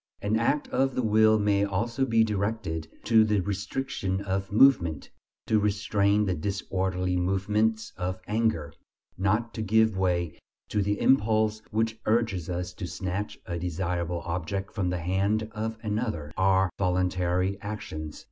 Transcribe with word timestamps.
An 0.19 0.35
act 0.39 0.67
of 0.69 0.95
the 0.95 1.03
will 1.03 1.37
may 1.37 1.63
also 1.63 2.05
be 2.05 2.23
directed 2.23 2.87
to 3.03 3.23
the 3.23 3.39
restriction 3.41 4.19
of 4.21 4.51
movement: 4.51 5.11
to 5.45 5.59
restrain 5.59 6.25
the 6.25 6.33
disorderly 6.33 7.15
movements 7.15 7.93
of 7.97 8.19
anger; 8.25 8.73
not 9.15 9.53
to 9.53 9.61
give 9.61 9.95
way 9.95 10.39
to 10.69 10.81
the 10.81 10.99
impulse 10.99 11.61
which 11.69 11.99
urges 12.07 12.49
us 12.49 12.73
to 12.73 12.87
snatch 12.87 13.37
a 13.45 13.59
desirable 13.59 14.21
object 14.25 14.73
from 14.73 14.89
the 14.89 15.01
hand 15.01 15.47
of 15.51 15.77
another, 15.83 16.31
are 16.35 16.71
voluntary 16.79 17.59
actions. 17.61 18.19